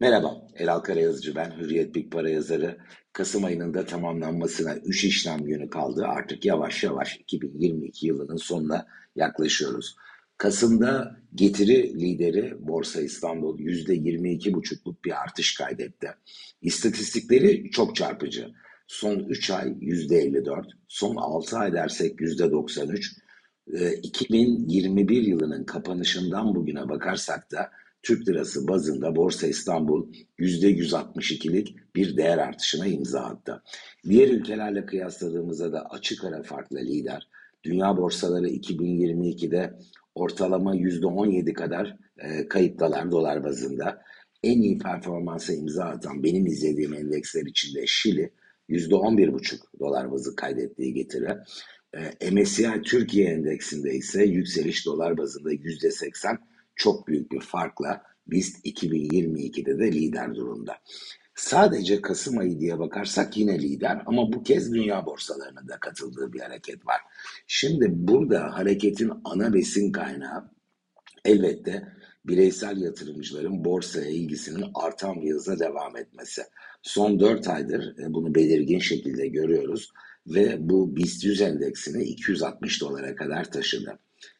[0.00, 2.78] Merhaba, Elal Karayazıcı ben, Hürriyet Big Para yazarı.
[3.12, 6.04] Kasım ayının da tamamlanmasına 3 işlem günü kaldı.
[6.06, 8.86] Artık yavaş yavaş 2022 yılının sonuna
[9.16, 9.96] yaklaşıyoruz.
[10.38, 16.08] Kasım'da getiri lideri Borsa İstanbul %22,5'luk bir artış kaydetti.
[16.62, 18.48] İstatistikleri çok çarpıcı.
[18.86, 23.16] Son 3 ay %54, son 6 ay dersek %93,
[24.02, 27.70] 2021 yılının kapanışından bugüne bakarsak da
[28.02, 33.62] Türk lirası bazında Borsa İstanbul %162'lik bir değer artışına imza attı.
[34.08, 37.28] Diğer ülkelerle kıyasladığımızda da açık ara farklı lider.
[37.64, 39.78] Dünya borsaları 2022'de
[40.14, 44.02] ortalama %17 kadar e, kayıptalar dolar bazında.
[44.42, 48.30] En iyi performansa imza atan benim izlediğim endeksler içinde Şili
[48.68, 51.36] %11,5 dolar bazı kaydettiği getiri.
[52.20, 56.38] E, MSCI Türkiye endeksinde ise yükseliş dolar bazında %80
[56.76, 60.76] çok büyük bir farkla BIST 2022'de de lider durumda.
[61.34, 66.40] Sadece Kasım ayı diye bakarsak yine lider ama bu kez dünya borsalarının da katıldığı bir
[66.40, 67.00] hareket var.
[67.46, 70.50] Şimdi burada hareketin ana besin kaynağı
[71.24, 71.88] elbette
[72.24, 76.42] bireysel yatırımcıların borsaya ilgisinin artan bir hızla devam etmesi.
[76.82, 79.92] Son 4 aydır e, bunu belirgin şekilde görüyoruz
[80.26, 83.98] ve bu BIST 100 endeksini 260 dolara kadar taşıdı.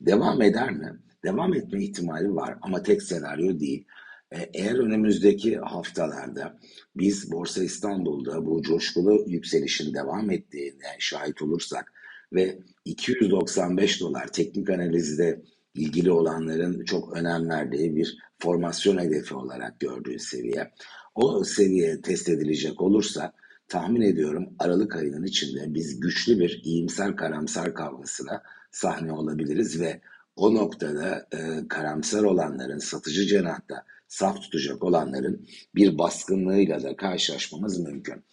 [0.00, 0.98] Devam eder mi?
[1.24, 3.84] Devam etme ihtimali var ama tek senaryo değil.
[4.32, 6.58] E, eğer önümüzdeki haftalarda
[6.96, 11.92] biz Borsa İstanbul'da bu coşkulu yükselişin devam ettiğine şahit olursak
[12.32, 15.42] ve 295 dolar teknik analizde
[15.74, 20.72] ilgili olanların çok önem verdiği bir formasyon hedefi olarak gördüğü seviye.
[21.14, 23.32] O seviye test edilecek olursa
[23.68, 30.00] tahmin ediyorum Aralık ayının içinde biz güçlü bir iyimser karamsar kavgasına sahne olabiliriz ve
[30.38, 38.24] o noktada e, karamsar olanların, satıcı cenahta saf tutacak olanların bir baskınlığıyla da karşılaşmamız mümkün.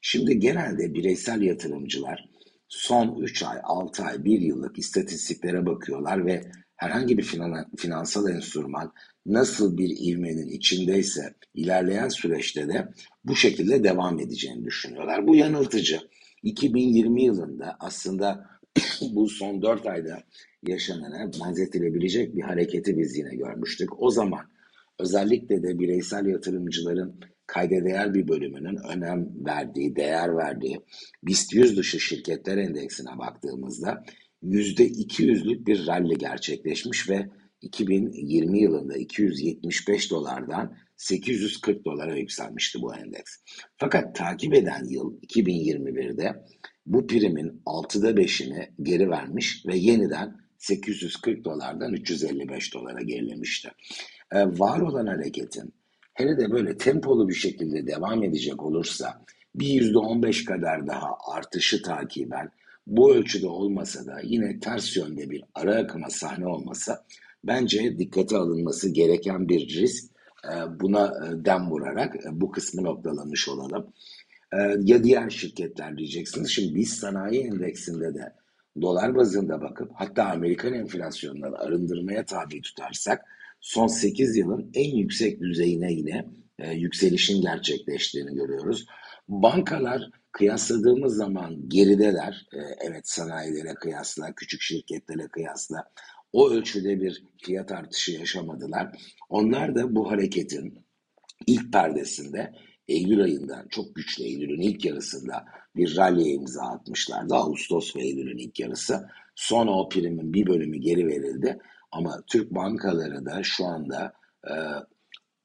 [0.00, 2.28] Şimdi genelde bireysel yatırımcılar
[2.68, 7.36] son 3 ay, 6 ay, 1 yıllık istatistiklere bakıyorlar ve herhangi bir
[7.76, 8.92] finansal enstrüman
[9.26, 12.88] nasıl bir ivmenin içindeyse ilerleyen süreçte de
[13.24, 15.26] bu şekilde devam edeceğini düşünüyorlar.
[15.26, 16.00] Bu yanıltıcı.
[16.42, 18.50] 2020 yılında aslında
[19.12, 20.22] bu son 4 ayda
[20.66, 24.02] yaşanana benzetilebilecek bir hareketi biz yine görmüştük.
[24.02, 24.46] O zaman
[24.98, 30.80] özellikle de bireysel yatırımcıların kayda değer bir bölümünün önem verdiği, değer verdiği
[31.22, 34.04] BIST 100 dışı şirketler endeksine baktığımızda
[34.42, 37.28] %200'lük bir rally gerçekleşmiş ve
[37.62, 43.36] 2020 yılında 275 dolardan 840 dolara yükselmişti bu endeks.
[43.76, 46.44] Fakat takip eden yıl 2021'de
[46.92, 53.70] bu primin 6'da 5'ini geri vermiş ve yeniden 840 dolardan 355 dolara gerilemişti.
[54.32, 55.74] Ee, var olan hareketin
[56.14, 59.24] hele de böyle tempolu bir şekilde devam edecek olursa
[59.54, 62.50] bir %15 kadar daha artışı takiben
[62.86, 67.04] bu ölçüde olmasa da yine ters yönde bir ara akıma sahne olmasa
[67.44, 70.10] bence dikkate alınması gereken bir risk.
[70.44, 73.92] Ee, buna e, dem vurarak e, bu kısmı noktalamış olalım.
[74.52, 76.50] Ee, ya diğer şirketler diyeceksiniz.
[76.50, 78.32] Şimdi biz sanayi endeksinde de
[78.80, 83.24] dolar bazında bakıp hatta Amerikan enflasyonundan arındırmaya tabi tutarsak
[83.60, 86.26] son 8 yılın en yüksek düzeyine yine
[86.58, 88.86] e, yükselişin gerçekleştiğini görüyoruz.
[89.28, 92.46] Bankalar kıyasladığımız zaman gerideler.
[92.52, 95.84] E, evet sanayilere kıyasla, küçük şirketlere kıyasla
[96.32, 98.96] o ölçüde bir fiyat artışı yaşamadılar.
[99.28, 100.86] Onlar da bu hareketin
[101.46, 102.52] ilk perdesinde
[102.90, 105.44] Eylül ayında çok güçlü Eylül'ün ilk yarısında
[105.76, 107.34] bir rally'e imza atmışlardı.
[107.34, 109.08] Ağustos ve Eylül'ün ilk yarısı.
[109.34, 111.58] Sonra o primin bir bölümü geri verildi.
[111.92, 114.12] Ama Türk bankaları da şu anda
[114.44, 114.54] e,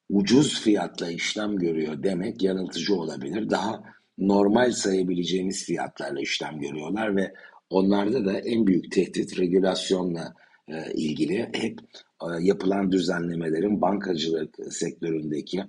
[0.09, 3.49] ucuz fiyatla işlem görüyor demek yanıltıcı olabilir.
[3.49, 3.83] Daha
[4.17, 7.33] normal sayabileceğimiz fiyatlarla işlem görüyorlar ve
[7.69, 10.33] onlarda da en büyük tehdit regülasyonla
[10.67, 11.79] e, ilgili hep
[12.21, 15.63] e, yapılan düzenlemelerin bankacılık sektöründeki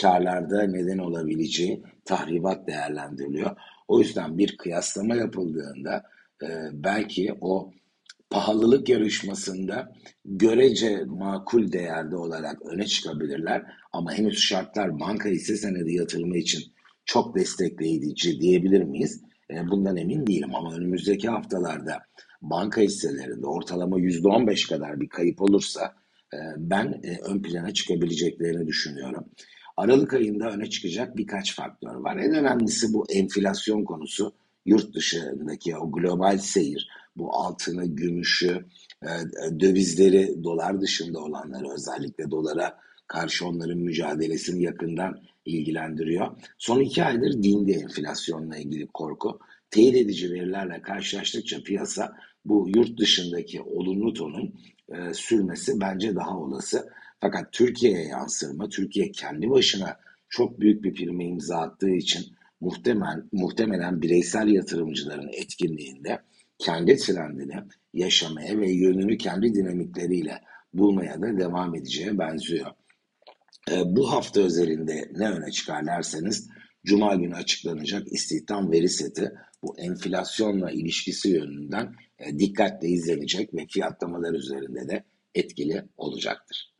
[0.00, 3.56] karlarda neden olabileceği tahribat değerlendiriliyor.
[3.88, 6.02] O yüzden bir kıyaslama yapıldığında
[6.42, 7.72] e, belki o
[8.30, 9.92] pahalılık yarışmasında
[10.24, 13.62] görece makul değerde olarak öne çıkabilirler.
[13.92, 16.62] Ama henüz şartlar banka hisse senedi yatırımı için
[17.04, 19.22] çok destekleyici diyebilir miyiz?
[19.70, 21.98] Bundan emin değilim ama önümüzdeki haftalarda
[22.42, 25.94] banka hisselerinde ortalama %15 kadar bir kayıp olursa
[26.34, 29.24] e, ben e, ön plana çıkabileceklerini düşünüyorum.
[29.76, 32.16] Aralık ayında öne çıkacak birkaç faktör var.
[32.16, 34.32] En önemlisi bu enflasyon konusu.
[34.66, 38.64] Yurt dışındaki o global seyir, bu altını, gümüşü,
[39.02, 39.08] e,
[39.60, 46.36] dövizleri dolar dışında olanları özellikle dolara karşı onların mücadelesini yakından ilgilendiriyor.
[46.58, 49.38] Son iki aydır dinde enflasyonla ilgili korku.
[49.72, 54.54] Teyit edici verilerle karşılaştıkça piyasa bu yurt dışındaki olumlu tonun
[54.88, 56.88] e, sürmesi bence daha olası.
[57.20, 59.96] Fakat Türkiye'ye yansır Türkiye kendi başına
[60.28, 62.24] çok büyük bir prime imza attığı için
[62.60, 66.18] muhtemel, muhtemelen bireysel yatırımcıların etkinliğinde
[66.58, 67.56] kendi trendini
[67.94, 70.40] yaşamaya ve yönünü kendi dinamikleriyle
[70.74, 72.70] bulmaya da devam edeceğe benziyor.
[73.70, 76.48] E, bu hafta özelinde ne öne çıkar derseniz
[76.84, 79.32] Cuma günü açıklanacak istihdam veri seti
[79.62, 86.71] bu enflasyonla ilişkisi yönünden e, dikkatle izlenecek ve fiyatlamalar üzerinde de etkili olacaktır.